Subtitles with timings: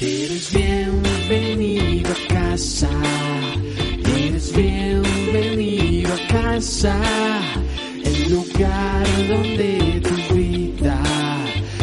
[0.00, 2.88] Eres bienvenido a casa.
[4.16, 6.96] Eres bienvenido a casa.
[8.04, 11.02] El lugar donde tu vida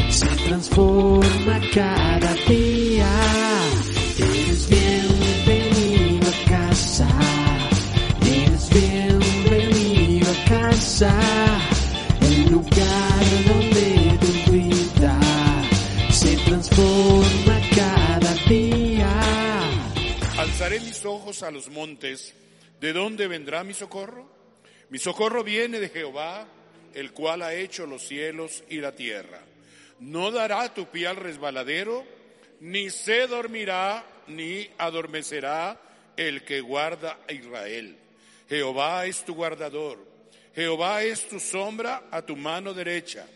[0.10, 3.12] se transforma cada día.
[4.18, 7.08] Eres bienvenido a casa.
[8.22, 11.35] Eres bienvenido a casa.
[21.26, 22.34] A los montes.
[22.80, 24.30] ¿De dónde vendrá mi socorro?
[24.90, 26.48] Mi socorro viene de Jehová,
[26.94, 29.42] el cual ha hecho los cielos y la tierra.
[30.00, 32.06] No dará tu pie al resbaladero,
[32.60, 35.82] ni se dormirá, ni adormecerá
[36.16, 37.98] el que guarda a Israel.
[38.48, 40.06] Jehová es tu guardador.
[40.54, 43.28] Jehová es tu sombra a tu mano derecha.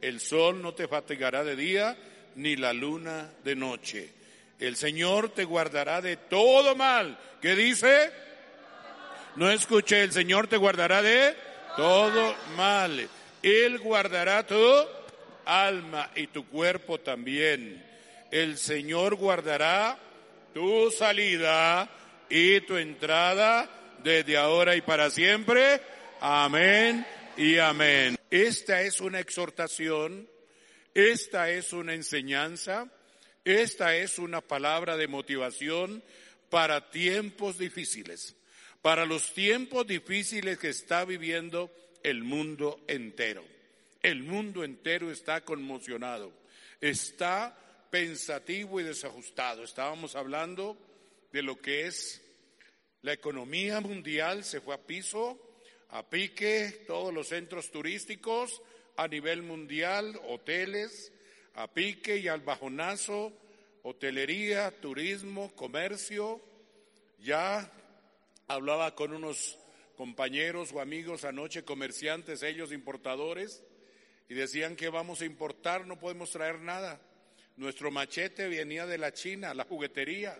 [0.00, 1.96] El sol no te fatigará de día,
[2.36, 4.10] ni la luna de noche.
[4.58, 7.18] El Señor te guardará de todo mal.
[7.42, 8.12] ¿Qué dice?
[9.34, 11.34] No escuché, el Señor te guardará de
[11.76, 13.08] todo mal.
[13.42, 14.64] Él guardará tu
[15.44, 17.84] alma y tu cuerpo también.
[18.30, 19.98] El Señor guardará
[20.54, 21.90] tu salida
[22.30, 23.68] y tu entrada
[24.04, 25.80] desde ahora y para siempre.
[26.20, 27.04] Amén
[27.36, 28.16] y amén.
[28.30, 30.28] Esta es una exhortación,
[30.94, 32.86] esta es una enseñanza,
[33.44, 36.04] esta es una palabra de motivación
[36.52, 38.36] para tiempos difíciles
[38.82, 41.70] para los tiempos difíciles que está viviendo
[42.02, 43.44] el mundo entero.
[44.02, 46.32] El mundo entero está conmocionado,
[46.80, 47.56] está
[47.90, 49.62] pensativo y desajustado.
[49.62, 50.76] Estábamos hablando
[51.32, 52.20] de lo que es
[53.02, 55.40] la economía mundial, se fue a piso,
[55.90, 58.62] a pique, todos los centros turísticos
[58.96, 61.12] a nivel mundial, hoteles,
[61.54, 63.32] a pique y al bajonazo,
[63.82, 66.40] hotelería, turismo, comercio,
[67.18, 67.70] ya
[68.52, 69.58] Hablaba con unos
[69.96, 73.62] compañeros o amigos anoche, comerciantes, ellos importadores,
[74.28, 77.00] y decían que vamos a importar, no podemos traer nada.
[77.56, 80.38] Nuestro machete venía de la China, la juguetería,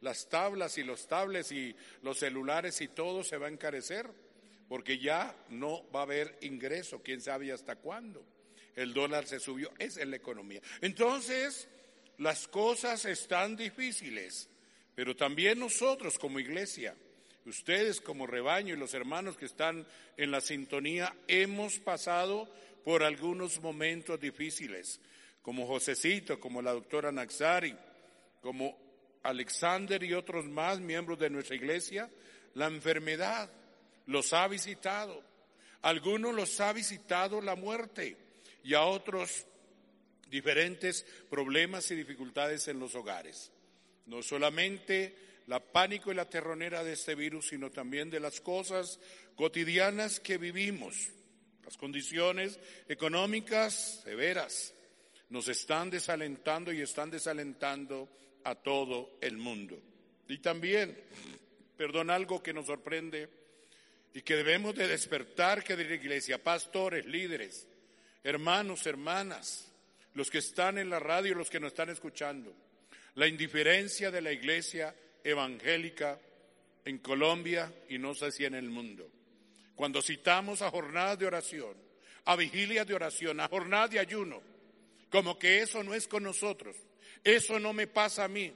[0.00, 4.08] las tablas y los tablets y los celulares y todo se va a encarecer,
[4.66, 8.24] porque ya no va a haber ingreso, quién sabe hasta cuándo.
[8.76, 10.62] El dólar se subió, esa es la economía.
[10.80, 11.68] Entonces,
[12.22, 14.48] las cosas están difíciles,
[14.94, 16.94] pero también nosotros como iglesia
[17.44, 19.84] Ustedes como rebaño y los hermanos que están
[20.16, 22.48] en la sintonía hemos pasado
[22.84, 25.00] por algunos momentos difíciles,
[25.42, 27.76] como Josecito, como la doctora Naxari,
[28.40, 28.78] como
[29.24, 32.08] Alexander y otros más miembros de nuestra iglesia,
[32.54, 33.50] la enfermedad
[34.06, 35.22] los ha visitado.
[35.82, 38.16] algunos los ha visitado la muerte
[38.62, 39.46] y a otros
[40.32, 43.52] diferentes problemas y dificultades en los hogares.
[44.06, 45.14] No solamente
[45.46, 48.98] la pánico y la terronera de este virus, sino también de las cosas
[49.36, 51.10] cotidianas que vivimos.
[51.66, 54.72] Las condiciones económicas severas
[55.28, 58.08] nos están desalentando y están desalentando
[58.44, 59.78] a todo el mundo.
[60.28, 60.98] Y también,
[61.76, 63.28] perdón, algo que nos sorprende
[64.14, 67.66] y que debemos de despertar que de la iglesia, pastores, líderes,
[68.24, 69.71] hermanos, hermanas,
[70.14, 72.54] los que están en la radio, los que nos están escuchando,
[73.14, 76.18] la indiferencia de la iglesia evangélica
[76.84, 79.08] en Colombia y no sé si en el mundo.
[79.74, 81.76] Cuando citamos a jornadas de oración,
[82.24, 84.42] a vigilias de oración, a jornadas de ayuno,
[85.10, 86.76] como que eso no es con nosotros,
[87.24, 88.52] eso no me pasa a mí.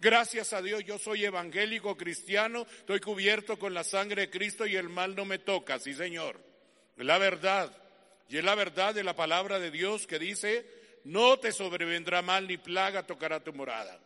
[0.00, 4.76] Gracias a Dios yo soy evangélico cristiano, estoy cubierto con la sangre de Cristo y
[4.76, 6.40] el mal no me toca, sí Señor.
[6.96, 7.76] La verdad.
[8.28, 10.64] Y es la verdad de la palabra de Dios que dice,
[11.04, 14.00] no te sobrevendrá mal ni plaga tocará tu morada.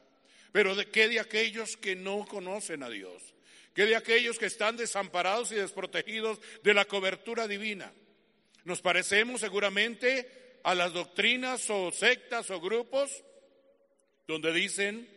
[0.52, 3.34] Pero de, ¿qué de aquellos que no conocen a Dios?
[3.74, 7.92] ¿Qué de aquellos que están desamparados y desprotegidos de la cobertura divina?
[8.64, 13.24] Nos parecemos seguramente a las doctrinas o sectas o grupos
[14.26, 15.08] donde dicen,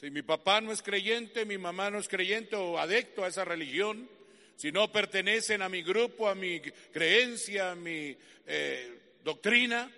[0.00, 3.44] si mi papá no es creyente, mi mamá no es creyente o adecto a esa
[3.44, 4.08] religión,
[4.56, 8.16] si no pertenecen a mi grupo, a mi creencia, a mi
[8.46, 9.90] eh, doctrina,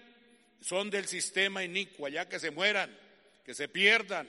[0.60, 2.96] son del sistema inicuo, ya que se mueran
[3.48, 4.28] que se pierdan,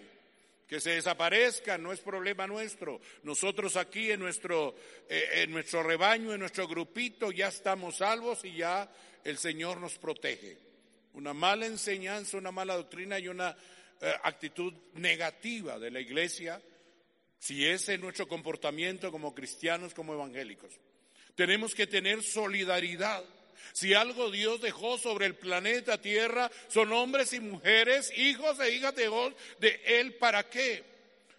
[0.66, 3.02] que se desaparezcan, no es problema nuestro.
[3.24, 4.78] Nosotros aquí en nuestro,
[5.10, 8.90] eh, en nuestro rebaño, en nuestro grupito, ya estamos salvos y ya
[9.26, 10.58] el Señor nos protege.
[11.16, 13.58] Una mala enseñanza, una mala doctrina y una
[14.00, 16.62] eh, actitud negativa de la iglesia,
[17.38, 20.72] si ese es nuestro comportamiento como cristianos, como evangélicos.
[21.36, 23.22] Tenemos que tener solidaridad.
[23.74, 28.96] Si algo Dios dejó sobre el planeta Tierra, son hombres y mujeres, hijos e hijas
[28.96, 30.84] de Dios, de Él, ¿para qué?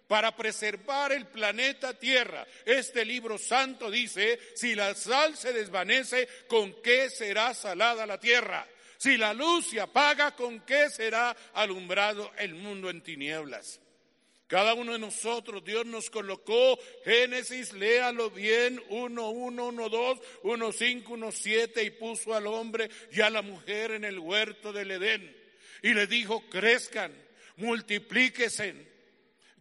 [0.07, 2.45] Para preservar el planeta Tierra.
[2.65, 8.67] Este libro santo dice, si la sal se desvanece, ¿con qué será salada la tierra?
[8.97, 13.79] Si la luz se apaga, ¿con qué será alumbrado el mundo en tinieblas?
[14.51, 20.71] Cada uno de nosotros, Dios nos colocó, Génesis, léalo bien, 1, 1, 1, 2, 1,
[20.73, 24.91] 5, 1, 7, y puso al hombre y a la mujer en el huerto del
[24.91, 25.33] Edén.
[25.81, 27.13] Y le dijo, crezcan,
[27.55, 28.75] multiplíquense,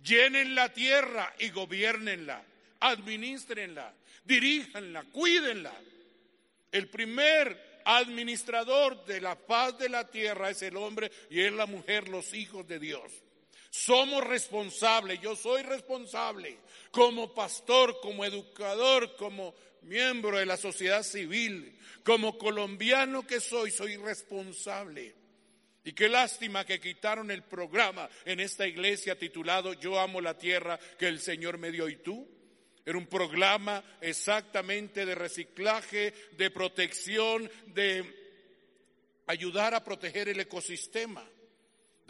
[0.03, 2.45] llenen la tierra y gobiernenla,
[2.81, 3.95] administrenla,
[4.25, 5.73] diríjanla, cuídenla.
[6.73, 11.67] El primer administrador de la paz de la tierra es el hombre y es la
[11.67, 13.23] mujer, los hijos de Dios.
[13.71, 16.59] Somos responsables, yo soy responsable
[16.91, 23.97] como pastor, como educador, como miembro de la sociedad civil, como colombiano que soy, soy
[23.97, 25.15] responsable.
[25.85, 30.79] Y qué lástima que quitaron el programa en esta iglesia titulado Yo amo la tierra
[30.99, 32.29] que el Señor me dio y tú.
[32.85, 38.05] Era un programa exactamente de reciclaje, de protección, de
[39.27, 41.25] ayudar a proteger el ecosistema,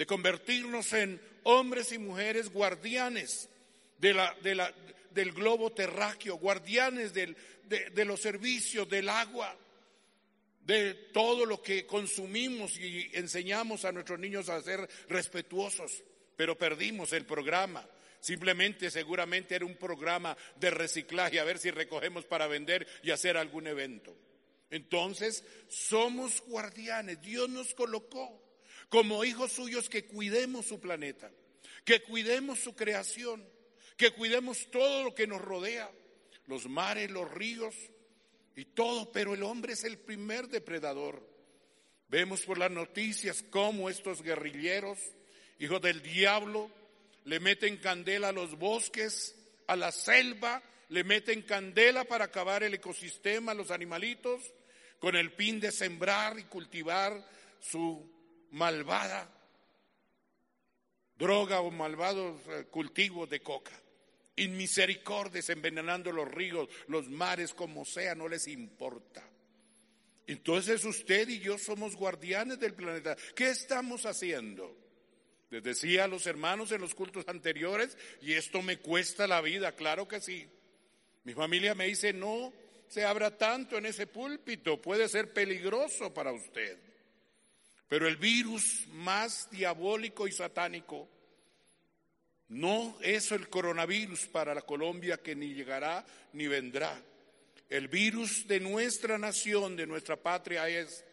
[0.00, 3.50] de convertirnos en hombres y mujeres guardianes
[3.98, 7.36] del globo terráqueo, guardianes de,
[7.68, 9.54] de los servicios, del agua,
[10.62, 16.02] de todo lo que consumimos y enseñamos a nuestros niños a ser respetuosos,
[16.34, 17.86] pero perdimos el programa.
[18.20, 23.36] Simplemente seguramente era un programa de reciclaje, a ver si recogemos para vender y hacer
[23.36, 24.16] algún evento.
[24.70, 28.49] Entonces, somos guardianes, Dios nos colocó
[28.90, 31.30] como hijos suyos que cuidemos su planeta,
[31.84, 33.48] que cuidemos su creación,
[33.96, 35.90] que cuidemos todo lo que nos rodea,
[36.46, 37.74] los mares, los ríos
[38.56, 41.26] y todo, pero el hombre es el primer depredador.
[42.08, 44.98] Vemos por las noticias cómo estos guerrilleros,
[45.60, 46.68] hijos del diablo,
[47.24, 49.36] le meten candela a los bosques,
[49.68, 54.42] a la selva, le meten candela para acabar el ecosistema, los animalitos,
[54.98, 57.24] con el fin de sembrar y cultivar
[57.60, 58.19] su
[58.50, 59.40] malvada
[61.20, 63.78] droga o malvados eh, cultivos de coca.
[64.36, 69.22] Inmisericordes envenenando los ríos, los mares, como sea, no les importa.
[70.26, 73.16] Entonces usted y yo somos guardianes del planeta.
[73.36, 74.74] ¿Qué estamos haciendo?
[75.50, 79.72] Les decía a los hermanos en los cultos anteriores, y esto me cuesta la vida,
[79.72, 80.48] claro que sí.
[81.24, 82.52] Mi familia me dice, no
[82.88, 86.78] se abra tanto en ese púlpito, puede ser peligroso para usted.
[87.90, 91.08] Pero el virus más diabólico y satánico
[92.46, 97.02] no es el coronavirus para la Colombia que ni llegará ni vendrá.
[97.68, 101.04] El virus de nuestra nación, de nuestra patria es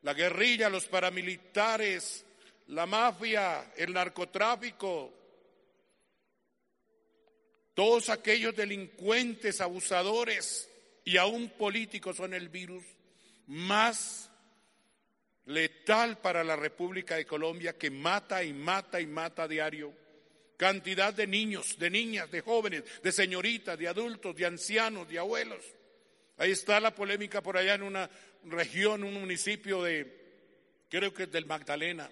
[0.00, 2.24] la guerrilla, los paramilitares,
[2.68, 5.12] la mafia, el narcotráfico,
[7.74, 10.70] todos aquellos delincuentes, abusadores
[11.04, 12.82] y aún políticos son el virus
[13.46, 14.30] más
[15.46, 19.92] letal para la República de Colombia que mata y mata y mata a diario.
[20.56, 25.64] Cantidad de niños, de niñas, de jóvenes, de señoritas, de adultos, de ancianos, de abuelos.
[26.36, 28.08] Ahí está la polémica por allá en una
[28.44, 32.10] región, un municipio de, creo que es del Magdalena,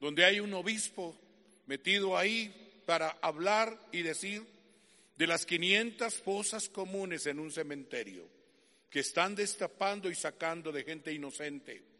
[0.00, 1.18] donde hay un obispo
[1.66, 4.42] metido ahí para hablar y decir
[5.16, 8.28] de las 500 fosas comunes en un cementerio
[8.90, 11.93] que están destapando y sacando de gente inocente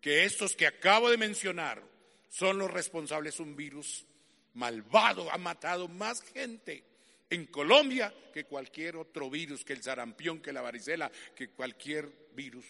[0.00, 1.82] que estos que acabo de mencionar
[2.28, 4.06] son los responsables de un virus
[4.54, 6.84] malvado, ha matado más gente
[7.28, 12.64] en Colombia que cualquier otro virus, que el sarampión, que la varicela, que cualquier virus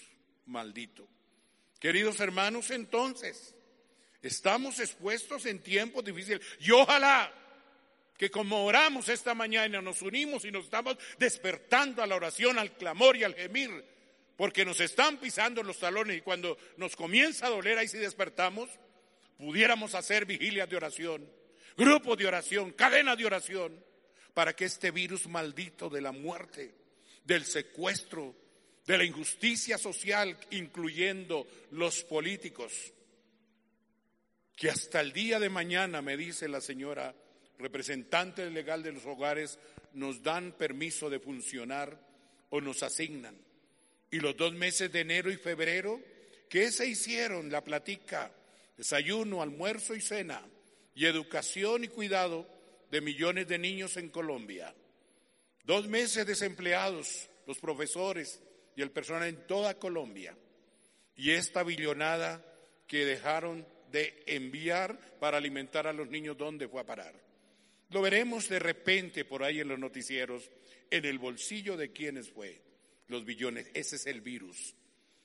[0.47, 1.09] maldito.
[1.79, 3.55] Queridos hermanos, entonces,
[4.23, 7.33] estamos expuestos en tiempos difíciles y ojalá
[8.19, 12.77] que como oramos esta mañana nos unimos y nos estamos despertando a la oración, al
[12.77, 13.83] clamor y al gemir
[14.41, 18.71] porque nos están pisando los talones y cuando nos comienza a doler ahí si despertamos,
[19.37, 21.31] pudiéramos hacer vigilias de oración,
[21.77, 23.85] grupos de oración, cadena de oración,
[24.33, 26.75] para que este virus maldito de la muerte,
[27.23, 28.35] del secuestro,
[28.87, 32.95] de la injusticia social, incluyendo los políticos,
[34.57, 37.15] que hasta el día de mañana, me dice la señora
[37.59, 39.59] representante legal de los hogares,
[39.93, 42.01] nos dan permiso de funcionar
[42.49, 43.50] o nos asignan.
[44.11, 46.01] Y los dos meses de enero y febrero,
[46.49, 47.51] ¿qué se hicieron?
[47.51, 48.33] La platica,
[48.77, 50.43] desayuno, almuerzo y cena,
[50.95, 52.47] y educación y cuidado
[52.91, 54.75] de millones de niños en Colombia.
[55.65, 58.41] Dos meses desempleados, los profesores
[58.75, 60.37] y el personal en toda Colombia.
[61.15, 62.45] Y esta billonada
[62.87, 67.15] que dejaron de enviar para alimentar a los niños, ¿dónde fue a parar?
[67.91, 70.51] Lo veremos de repente por ahí en los noticieros,
[70.91, 72.61] en el bolsillo de quienes fue,
[73.11, 73.71] los billones.
[73.75, 74.75] Ese es el virus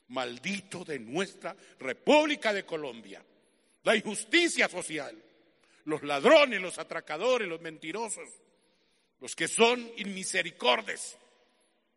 [0.08, 3.24] maldito de nuestra República de Colombia.
[3.84, 5.16] La injusticia social,
[5.86, 8.30] los ladrones, los atracadores, los mentirosos,
[9.20, 11.18] los que son inmisericordes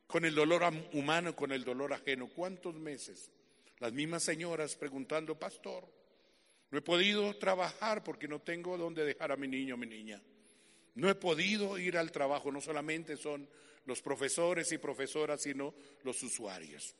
[0.07, 2.28] con el dolor humano, con el dolor ajeno.
[2.28, 3.30] ¿Cuántos meses?
[3.78, 5.87] Las mismas señoras preguntando, pastor,
[6.71, 10.21] no he podido trabajar porque no tengo dónde dejar a mi niño o mi niña.
[10.95, 13.49] No he podido ir al trabajo, no solamente son
[13.85, 16.95] los profesores y profesoras, sino los usuarios.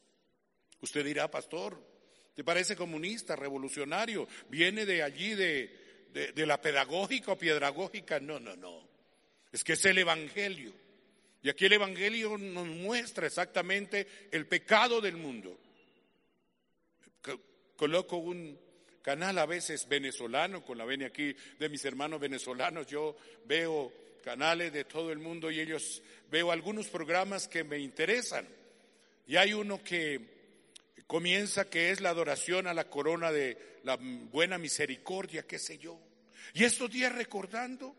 [0.81, 1.83] Usted dirá, pastor,
[2.35, 4.27] ¿te parece comunista, revolucionario?
[4.49, 8.21] ¿Viene de allí, de, de, la pedagógica o pedagógica?
[8.21, 8.89] No, no, no.
[9.53, 10.73] Es que es el Evangelio.
[11.43, 15.59] Y aquí el Evangelio nos muestra exactamente el pecado del mundo.
[17.77, 18.59] Coloco un
[19.09, 23.91] canal a veces venezolano, con la venia aquí de mis hermanos venezolanos, yo veo
[24.23, 28.47] canales de todo el mundo y ellos veo algunos programas que me interesan.
[29.27, 30.21] Y hay uno que
[31.07, 35.99] comienza que es la adoración a la corona de la buena misericordia, qué sé yo.
[36.53, 37.97] Y estos días recordando,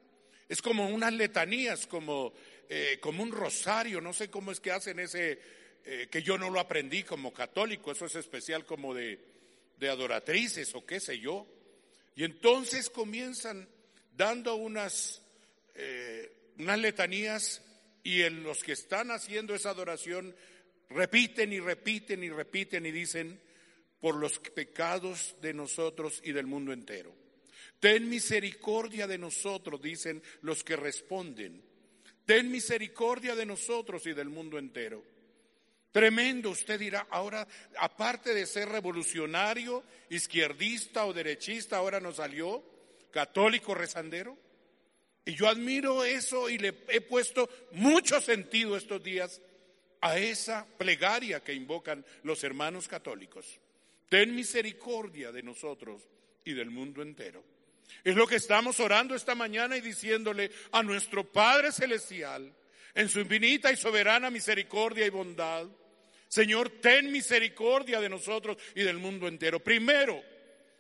[0.48, 2.34] es como unas letanías, como,
[2.70, 5.40] eh, como un rosario, no sé cómo es que hacen ese,
[5.86, 9.39] eh, que yo no lo aprendí como católico, eso es especial como de,
[9.80, 11.48] de adoratrices o qué sé yo.
[12.16, 13.68] Y entonces comienzan
[14.16, 15.22] dando unas,
[15.76, 17.62] eh, unas letanías
[18.04, 20.36] y en los que están haciendo esa adoración
[20.90, 23.40] repiten y repiten y repiten y dicen,
[24.00, 27.14] por los pecados de nosotros y del mundo entero.
[27.80, 31.62] Ten misericordia de nosotros, dicen los que responden.
[32.26, 35.04] Ten misericordia de nosotros y del mundo entero.
[35.92, 42.64] Tremendo, usted dirá, ahora, aparte de ser revolucionario, izquierdista o derechista, ahora nos salió
[43.12, 44.38] católico rezandero.
[45.26, 49.42] Y yo admiro eso y le he puesto mucho sentido estos días
[50.02, 53.60] a esa plegaria que invocan los hermanos católicos.
[54.08, 56.08] Ten misericordia de nosotros
[56.46, 57.44] y del mundo entero.
[58.04, 62.54] Es lo que estamos orando esta mañana y diciéndole a nuestro Padre Celestial,
[62.94, 65.68] en su infinita y soberana misericordia y bondad,
[66.30, 69.60] Señor, ten misericordia de nosotros y del mundo entero.
[69.60, 70.24] Primero,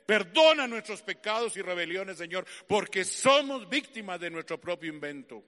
[0.06, 5.44] perdona nuestros pecados y rebeliones, Señor, porque somos víctimas de nuestro propio invento.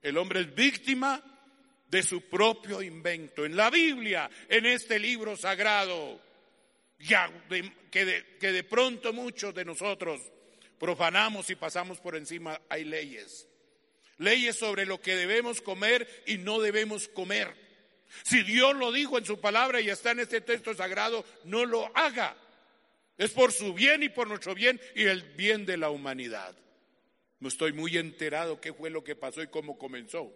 [0.00, 1.20] El hombre es víctima
[1.88, 3.44] de su propio invento.
[3.44, 6.20] En la Biblia, en este libro sagrado,
[7.90, 10.20] que, de, que de pronto muchos de nosotros
[10.78, 13.49] profanamos y pasamos por encima, hay leyes.
[14.20, 17.54] Leyes sobre lo que debemos comer y no debemos comer.
[18.22, 21.90] Si Dios lo dijo en su palabra y está en este texto sagrado, no lo
[21.96, 22.36] haga.
[23.16, 26.54] Es por su bien y por nuestro bien y el bien de la humanidad.
[27.38, 30.30] No estoy muy enterado qué fue lo que pasó y cómo comenzó.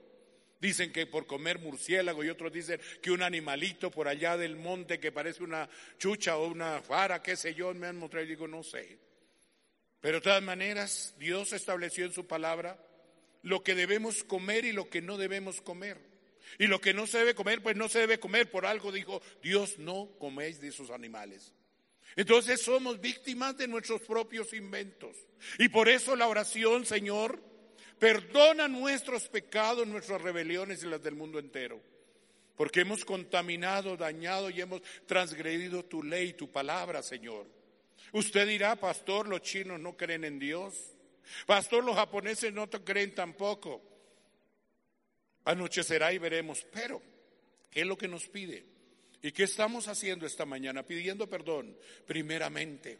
[0.61, 4.99] Dicen que por comer murciélago y otros dicen que un animalito por allá del monte
[4.99, 8.49] que parece una chucha o una fara, qué sé yo, me han mostrado y digo,
[8.49, 8.99] no sé.
[10.01, 12.79] Pero de todas maneras, Dios estableció en su palabra
[13.45, 15.99] lo que debemos comer y lo que no debemos comer.
[16.59, 18.51] Y lo que no se debe comer, pues no se debe comer.
[18.51, 21.53] Por algo dijo, Dios no coméis de esos animales.
[22.17, 25.17] Entonces somos víctimas de nuestros propios inventos.
[25.59, 27.43] Y por eso la oración, Señor,
[27.99, 31.83] perdona nuestros pecados, nuestras rebeliones y las del mundo entero.
[32.57, 37.47] Porque hemos contaminado, dañado y hemos transgredido tu ley, tu palabra, Señor.
[38.13, 40.94] Usted dirá, pastor, los chinos no creen en Dios.
[41.47, 43.83] Pastor, los japoneses no creen tampoco.
[45.45, 46.67] Anochecerá y veremos.
[46.73, 47.03] Pero,
[47.71, 48.65] ¿qué es lo que nos pide?
[49.23, 50.83] ¿Y qué estamos haciendo esta mañana?
[50.83, 51.77] Pidiendo perdón,
[52.07, 52.99] primeramente,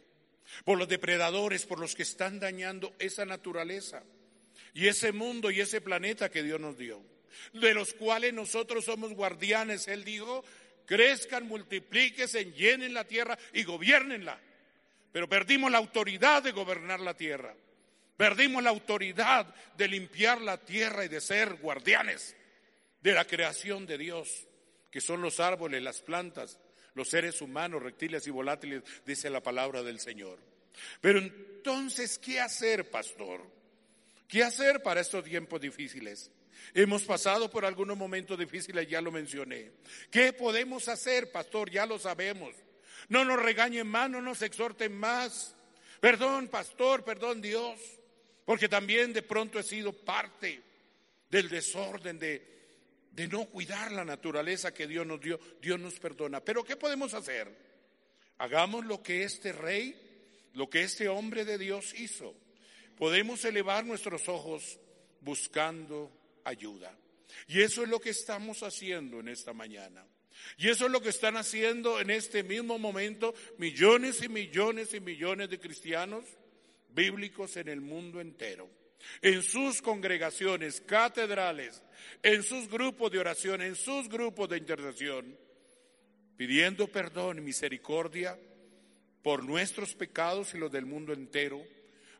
[0.63, 4.03] por los depredadores, por los que están dañando esa naturaleza
[4.73, 7.01] y ese mundo y ese planeta que Dios nos dio,
[7.53, 9.87] de los cuales nosotros somos guardianes.
[9.87, 10.43] Él dijo,
[10.85, 14.39] crezcan, multiplíquense, llenen la tierra y gobiernenla.
[15.11, 17.55] Pero perdimos la autoridad de gobernar la tierra.
[18.17, 22.35] Perdimos la autoridad de limpiar la tierra y de ser guardianes
[23.01, 24.47] de la creación de Dios,
[24.89, 26.57] que son los árboles, las plantas,
[26.93, 30.39] los seres humanos, reptiles y volátiles, dice la palabra del Señor.
[31.01, 33.41] Pero entonces, ¿qué hacer, pastor?
[34.27, 36.31] ¿Qué hacer para estos tiempos difíciles?
[36.73, 39.71] Hemos pasado por algunos momentos difíciles, ya lo mencioné.
[40.09, 41.69] ¿Qué podemos hacer, pastor?
[41.69, 42.55] Ya lo sabemos.
[43.09, 45.55] No nos regañen más, no nos exhorten más.
[45.99, 47.79] Perdón, pastor, perdón, Dios,
[48.45, 50.61] porque también de pronto he sido parte
[51.29, 52.55] del desorden, de,
[53.11, 55.39] de no cuidar la naturaleza que Dios nos dio.
[55.61, 56.39] Dios nos perdona.
[56.41, 57.51] Pero ¿qué podemos hacer?
[58.37, 59.95] Hagamos lo que este rey,
[60.53, 62.35] lo que este hombre de Dios hizo.
[62.97, 64.79] Podemos elevar nuestros ojos
[65.21, 66.11] buscando
[66.43, 66.95] ayuda.
[67.47, 70.05] Y eso es lo que estamos haciendo en esta mañana.
[70.57, 74.99] Y eso es lo que están haciendo en este mismo momento millones y millones y
[74.99, 76.25] millones de cristianos
[76.95, 78.69] bíblicos en el mundo entero.
[79.21, 81.83] En sus congregaciones, catedrales,
[82.23, 85.37] en sus grupos de oración, en sus grupos de intercesión,
[86.37, 88.39] pidiendo perdón y misericordia
[89.21, 91.61] por nuestros pecados y los del mundo entero,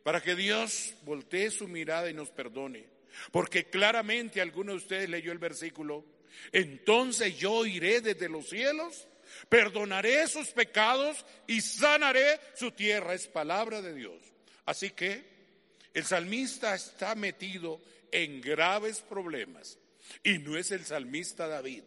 [0.03, 2.86] para que Dios voltee su mirada y nos perdone.
[3.32, 6.05] Porque claramente alguno de ustedes leyó el versículo,
[6.51, 9.08] entonces yo iré desde los cielos,
[9.50, 13.13] perdonaré sus pecados y sanaré su tierra.
[13.13, 14.34] Es palabra de Dios.
[14.65, 15.24] Así que
[15.93, 17.81] el salmista está metido
[18.12, 19.77] en graves problemas.
[20.24, 21.84] Y no es el salmista David,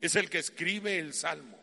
[0.00, 1.60] es el que escribe el salmo.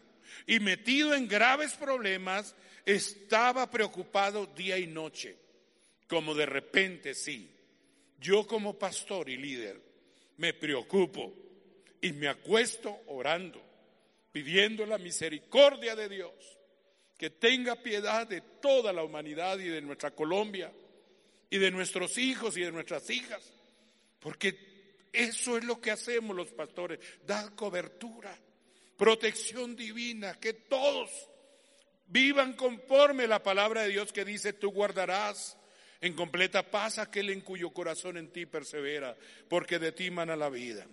[0.47, 5.35] Y metido en graves problemas, estaba preocupado día y noche,
[6.07, 7.55] como de repente sí
[8.19, 9.81] yo como pastor y líder
[10.37, 11.33] me preocupo
[12.01, 13.61] y me acuesto orando,
[14.31, 16.58] pidiendo la misericordia de Dios,
[17.19, 20.71] que tenga piedad de toda la humanidad y de nuestra Colombia
[21.49, 23.51] y de nuestros hijos y de nuestras hijas,
[24.21, 24.57] porque
[25.11, 26.97] eso es lo que hacemos los pastores,
[27.27, 28.33] dar cobertura,
[28.95, 31.09] protección divina, que todos
[32.07, 35.57] vivan conforme la palabra de Dios que dice, tú guardarás
[35.99, 39.17] en completa paz aquel en cuyo corazón en ti persevera,
[39.49, 40.87] porque de ti mana la vida.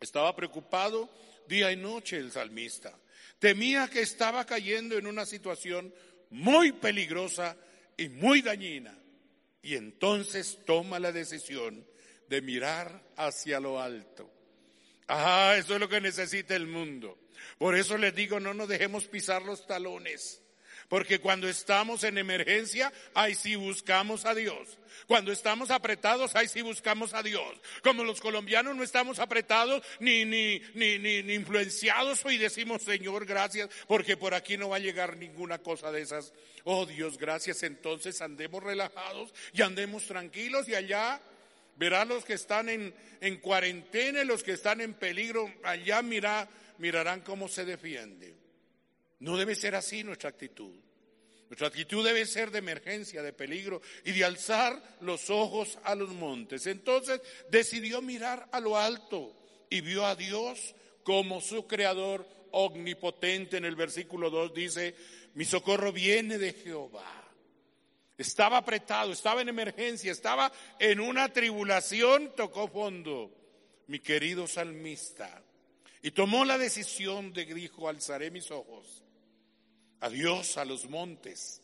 [0.00, 1.08] Estaba preocupado
[1.48, 2.92] día y noche el salmista.
[3.38, 5.92] Temía que estaba cayendo en una situación
[6.30, 7.56] muy peligrosa
[7.96, 8.96] y muy dañina.
[9.62, 11.86] Y entonces toma la decisión
[12.28, 14.30] de mirar hacia lo alto.
[15.08, 17.18] Ah, eso es lo que necesita el mundo.
[17.58, 20.42] Por eso les digo, no nos dejemos pisar los talones.
[20.88, 24.78] Porque cuando estamos en emergencia, ahí sí buscamos a Dios.
[25.06, 27.60] Cuando estamos apretados, ahí sí buscamos a Dios.
[27.82, 33.68] Como los colombianos no estamos apretados ni, ni, ni, ni, influenciados y decimos, Señor, gracias,
[33.88, 36.32] porque por aquí no va a llegar ninguna cosa de esas.
[36.64, 37.62] Oh Dios, gracias.
[37.62, 41.20] Entonces andemos relajados y andemos tranquilos y allá
[41.76, 47.20] verá los que están en, en cuarentena, los que están en peligro, allá mira, mirarán
[47.20, 48.45] cómo se defiende.
[49.18, 50.74] No debe ser así nuestra actitud.
[51.48, 56.10] Nuestra actitud debe ser de emergencia, de peligro y de alzar los ojos a los
[56.10, 56.66] montes.
[56.66, 59.32] Entonces decidió mirar a lo alto
[59.70, 60.74] y vio a Dios
[61.04, 63.58] como su creador omnipotente.
[63.58, 64.94] En el versículo 2 dice,
[65.34, 67.22] mi socorro viene de Jehová.
[68.18, 70.50] Estaba apretado, estaba en emergencia, estaba
[70.80, 73.32] en una tribulación, tocó fondo.
[73.86, 75.44] Mi querido salmista.
[76.02, 79.05] Y tomó la decisión de, dijo, alzaré mis ojos
[80.00, 81.62] Adiós a los montes.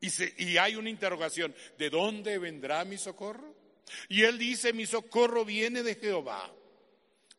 [0.00, 0.10] Y,
[0.44, 3.54] y hay una interrogación, ¿de dónde vendrá mi socorro?
[4.08, 6.52] Y él dice, mi socorro viene de Jehová.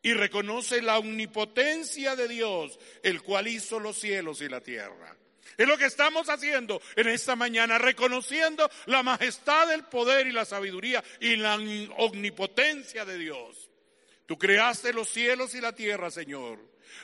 [0.02, 5.18] Y reconoce la omnipotencia de Dios, el cual hizo los cielos y la tierra.
[5.58, 10.46] Es lo que estamos haciendo en esta mañana, reconociendo la majestad, el poder y la
[10.46, 11.56] sabiduría y la
[11.98, 13.70] omnipotencia de Dios.
[14.26, 16.60] Tú creaste los cielos y la tierra, Señor.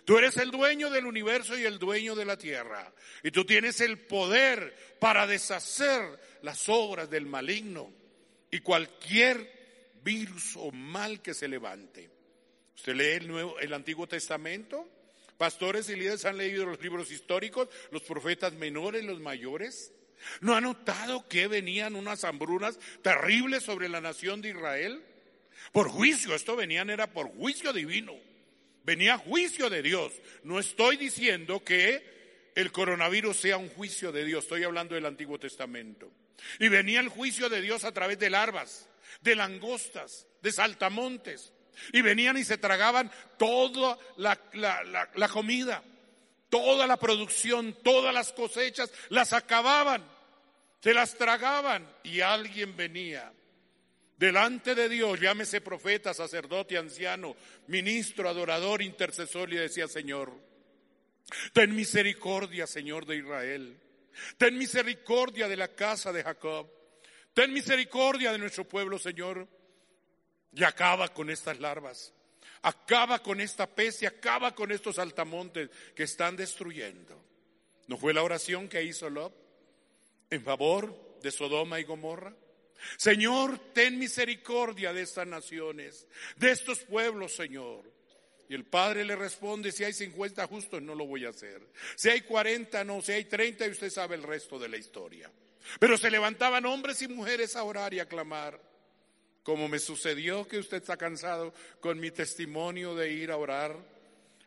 [0.06, 2.94] Tú eres el dueño del universo y el dueño de la tierra.
[3.24, 7.92] Y tú tienes el poder para deshacer las obras del maligno
[8.50, 9.62] y cualquier
[10.04, 12.10] virus o mal que se levante.
[12.76, 14.88] Usted lee el, nuevo, el Antiguo Testamento.
[15.38, 19.92] Pastores y líderes han leído los libros históricos, los profetas menores, los mayores.
[20.40, 25.04] ¿No ha notado que venían unas hambrunas terribles sobre la nación de Israel?
[25.72, 28.14] Por juicio, esto venían era por juicio divino.
[28.84, 30.14] Venía juicio de Dios.
[30.44, 35.40] No estoy diciendo que el coronavirus sea un juicio de Dios, estoy hablando del Antiguo
[35.40, 36.12] Testamento.
[36.60, 38.90] Y venía el juicio de Dios a través de larvas,
[39.22, 41.54] de langostas, de saltamontes.
[41.94, 44.40] Y venían y se tragaban toda la,
[45.16, 45.84] la comida,
[46.50, 50.04] toda la producción, todas las cosechas, las acababan,
[50.82, 53.32] se las tragaban y alguien venía
[54.22, 60.32] delante de Dios, llámese profeta, sacerdote, anciano, ministro, adorador, intercesor, y decía, Señor,
[61.54, 63.80] ten misericordia, Señor de Israel.
[64.38, 66.70] Ten misericordia de la casa de Jacob.
[67.34, 69.48] Ten misericordia de nuestro pueblo, Señor.
[70.54, 72.14] Y acaba con estas larvas.
[72.62, 77.20] Acaba con esta peste, acaba con estos altamontes que están destruyendo.
[77.88, 79.34] ¿No fue la oración que hizo Lot
[80.30, 82.36] en favor de Sodoma y Gomorra?
[82.98, 87.84] Señor, ten misericordia de estas naciones, de estos pueblos, Señor.
[88.50, 91.66] Y el padre le responde, si hay 50 justos, no lo voy a hacer.
[91.96, 95.32] Si hay 40, no, si hay 30, y usted sabe el resto de la historia.
[95.80, 98.60] Pero se levantaban hombres y mujeres a orar y a clamar.
[99.44, 103.76] Como me sucedió que usted está cansado con mi testimonio de ir a orar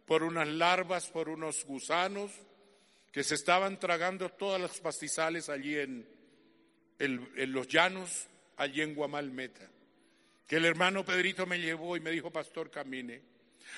[0.07, 2.31] por unas larvas, por unos gusanos
[3.11, 6.14] que se estaban tragando todas las pastizales allí en,
[6.99, 9.71] en los llanos, allí en Guamalmeta.
[10.47, 13.23] Que el hermano Pedrito me llevó y me dijo, pastor, camine.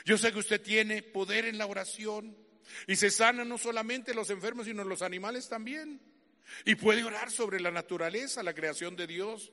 [0.05, 2.37] Yo sé que usted tiene poder en la oración
[2.87, 6.01] y se sanan no solamente los enfermos, sino los animales también.
[6.65, 9.53] Y puede orar sobre la naturaleza, la creación de Dios.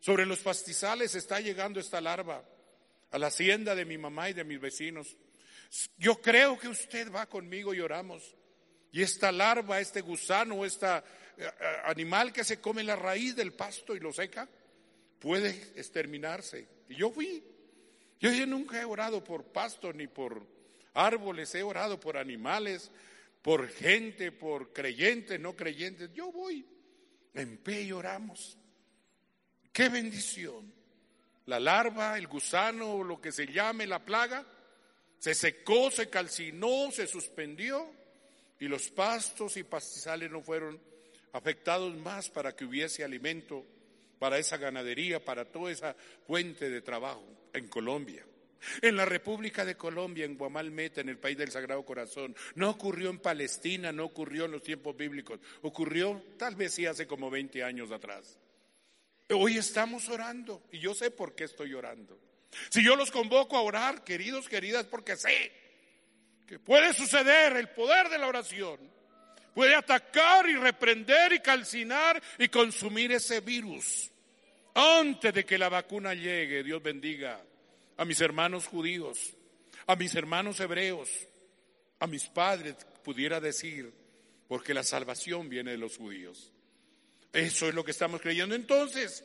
[0.00, 2.44] Sobre los pastizales está llegando esta larva
[3.10, 5.16] a la hacienda de mi mamá y de mis vecinos.
[5.98, 8.34] Yo creo que usted va conmigo y oramos.
[8.92, 10.86] Y esta larva, este gusano, este
[11.84, 14.48] animal que se come la raíz del pasto y lo seca,
[15.18, 16.66] puede exterminarse.
[16.88, 17.44] Y yo fui.
[18.18, 20.46] Yo, yo nunca he orado por pasto ni por
[20.94, 22.90] árboles, he orado por animales,
[23.42, 26.10] por gente, por creyentes, no creyentes.
[26.12, 26.66] Yo voy
[27.34, 28.58] en pie y oramos.
[29.72, 30.72] Qué bendición.
[31.46, 34.46] La larva, el gusano lo que se llame la plaga,
[35.18, 37.90] se secó, se calcinó, se suspendió
[38.58, 40.80] y los pastos y pastizales no fueron
[41.32, 43.66] afectados más para que hubiese alimento
[44.18, 48.24] para esa ganadería, para toda esa fuente de trabajo en Colombia.
[48.82, 52.36] En la República de Colombia, en Guamalmeta, en el país del Sagrado Corazón.
[52.54, 55.40] No ocurrió en Palestina, no ocurrió en los tiempos bíblicos.
[55.62, 58.38] Ocurrió tal vez sí hace como 20 años atrás.
[59.30, 62.18] Hoy estamos orando y yo sé por qué estoy orando.
[62.68, 65.52] Si yo los convoco a orar, queridos, queridas, porque sé
[66.46, 68.99] que puede suceder el poder de la oración.
[69.54, 74.10] Puede atacar y reprender y calcinar y consumir ese virus.
[74.74, 77.42] Antes de que la vacuna llegue, Dios bendiga
[77.96, 79.34] a mis hermanos judíos,
[79.86, 81.10] a mis hermanos hebreos,
[81.98, 83.92] a mis padres, pudiera decir,
[84.48, 86.52] porque la salvación viene de los judíos.
[87.32, 88.54] Eso es lo que estamos creyendo.
[88.54, 89.24] Entonces,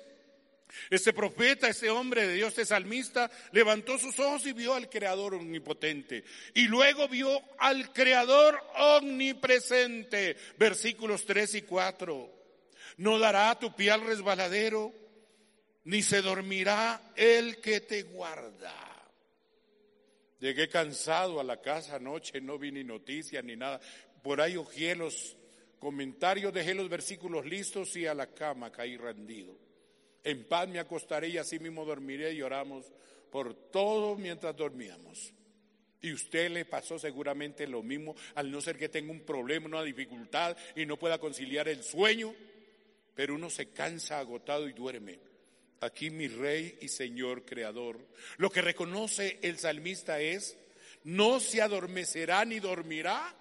[0.89, 5.35] este profeta, este hombre de Dios, este salmista, levantó sus ojos y vio al Creador
[5.35, 6.23] omnipotente.
[6.53, 10.35] Y luego vio al Creador omnipresente.
[10.57, 12.31] Versículos 3 y 4.
[12.97, 14.93] No dará tu pie al resbaladero,
[15.85, 18.73] ni se dormirá el que te guarda.
[20.39, 23.79] Llegué cansado a la casa anoche, no vi ni noticias ni nada.
[24.21, 25.35] Por ahí ojeé los
[25.79, 29.64] comentarios, dejé los versículos listos y a la cama caí rendido.
[30.25, 32.91] En paz me acostaré y así mismo dormiré y oramos
[33.31, 35.31] por todo mientras dormíamos.
[36.01, 39.83] Y usted le pasó seguramente lo mismo, al no ser que tenga un problema, una
[39.83, 42.35] dificultad y no pueda conciliar el sueño,
[43.13, 45.19] pero uno se cansa agotado y duerme.
[45.79, 47.99] Aquí mi rey y señor creador.
[48.37, 50.57] Lo que reconoce el salmista es,
[51.03, 53.35] no se adormecerá ni dormirá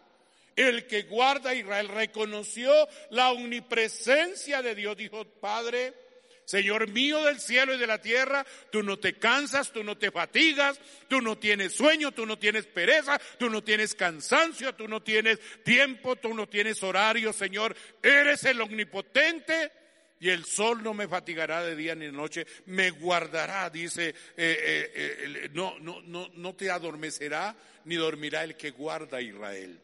[0.56, 2.72] el que guarda a Israel reconoció
[3.10, 4.96] la omnipresencia de Dios.
[4.96, 5.94] Dijo, Padre,
[6.44, 10.10] Señor mío del cielo y de la tierra, tú no te cansas, tú no te
[10.10, 10.78] fatigas,
[11.08, 15.38] tú no tienes sueño, tú no tienes pereza, tú no tienes cansancio, tú no tienes
[15.62, 17.74] tiempo, tú no tienes horario, Señor.
[18.02, 19.72] Eres el omnipotente
[20.20, 24.14] y el sol no me fatigará de día ni de noche, me guardará, dice, eh,
[24.36, 27.54] eh, eh, no, no, no, no te adormecerá
[27.84, 29.80] ni dormirá el que guarda a Israel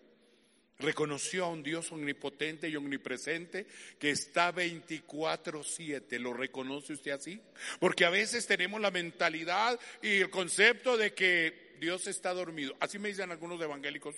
[0.80, 3.66] reconoció a un Dios omnipotente y omnipresente
[3.98, 6.18] que está 24/7.
[6.18, 7.40] ¿Lo reconoce usted así?
[7.78, 12.76] Porque a veces tenemos la mentalidad y el concepto de que Dios está dormido.
[12.80, 14.14] Así me dicen algunos evangélicos.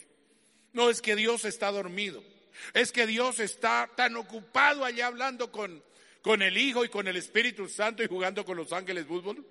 [0.73, 2.23] No es que Dios está dormido.
[2.75, 5.83] Es que Dios está tan ocupado allá hablando con,
[6.21, 9.47] con el Hijo y con el Espíritu Santo y jugando con los ángeles fútbol,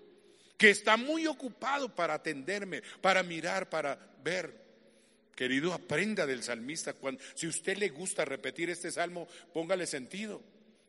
[0.58, 4.71] que está muy ocupado para atenderme, para mirar, para ver.
[5.42, 6.94] Querido, aprenda del salmista.
[6.94, 10.40] Cuando, si usted le gusta repetir este salmo, póngale sentido.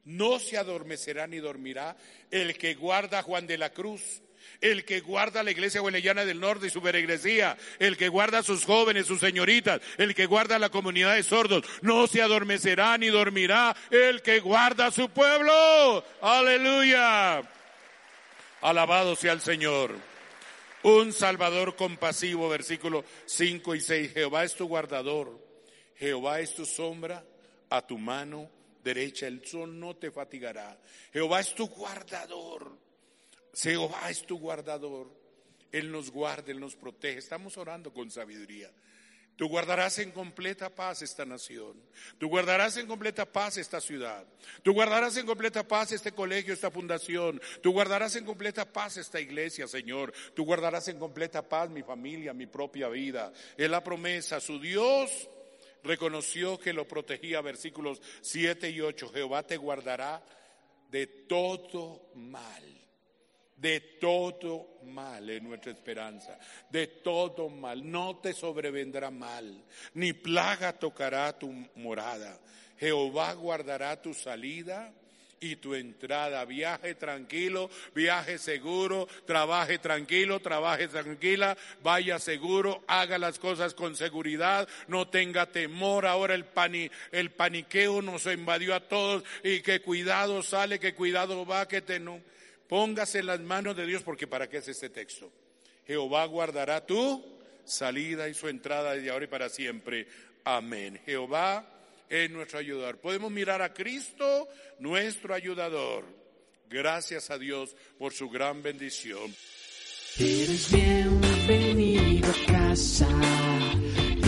[0.05, 1.97] No se adormecerá ni dormirá
[2.31, 4.21] el que guarda a Juan de la Cruz,
[4.61, 8.43] el que guarda la iglesia huelellana del norte y su peregresía, el que guarda a
[8.43, 11.65] sus jóvenes, sus señoritas, el que guarda a la comunidad de sordos.
[11.81, 16.05] No se adormecerá ni dormirá el que guarda a su pueblo.
[16.21, 17.43] Aleluya.
[18.61, 20.12] Alabado sea el Señor.
[20.85, 24.13] Un Salvador compasivo, versículo 5 y 6.
[24.13, 25.39] Jehová es tu guardador,
[25.97, 27.25] Jehová es tu sombra
[27.71, 28.51] a tu mano
[28.83, 30.79] derecha, el sol no te fatigará.
[31.13, 32.77] Jehová es tu guardador.
[33.55, 35.11] Jehová es tu guardador.
[35.71, 37.19] Él nos guarda, Él nos protege.
[37.19, 38.71] Estamos orando con sabiduría.
[39.43, 41.75] Tú guardarás en completa paz esta nación.
[42.17, 44.25] Tú guardarás en completa paz esta ciudad.
[44.63, 47.43] Tú guardarás en completa paz este colegio, esta fundación.
[47.61, 50.13] Tú guardarás en completa paz esta iglesia, Señor.
[50.35, 53.33] Tú guardarás en completa paz mi familia, mi propia vida.
[53.57, 54.39] Es la promesa.
[54.39, 55.29] Su Dios
[55.83, 57.41] reconoció que lo protegía.
[57.41, 59.11] Versículos 7 y 8.
[59.13, 60.25] Jehová te guardará
[60.89, 62.82] de todo mal
[63.57, 66.39] de todo mal en nuestra esperanza,
[66.71, 67.91] de todo mal.
[67.91, 72.39] No te sobrevendrá mal, ni plaga tocará tu morada.
[72.79, 74.93] Jehová guardará tu salida
[75.43, 76.45] y tu entrada.
[76.45, 84.69] Viaje tranquilo, viaje seguro, trabaje tranquilo, trabaje tranquila, vaya seguro, haga las cosas con seguridad,
[84.87, 86.07] no tenga temor.
[86.07, 86.45] Ahora el,
[87.31, 92.01] paniqueo nos invadió a todos y que cuidado sale, que cuidado va, que te.
[92.73, 95.31] Póngase en las manos de Dios porque ¿para qué es este texto?
[95.87, 97.23] Jehová guardará tu
[97.67, 100.07] salida y su entrada desde ahora y para siempre.
[100.43, 100.99] Amén.
[101.05, 101.67] Jehová
[102.09, 102.97] es nuestro ayudador.
[102.97, 106.07] Podemos mirar a Cristo, nuestro ayudador.
[106.71, 109.37] Gracias a Dios por su gran bendición.
[110.19, 113.09] Eres bienvenido a casa.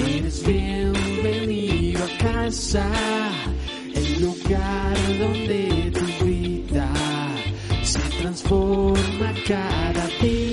[0.07, 2.93] Eres bienvenido a casa.
[3.95, 6.14] El lugar donde vida
[8.21, 10.44] transforma cada día.